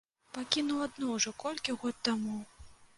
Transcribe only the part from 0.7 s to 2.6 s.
адну ўжо колькі год таму!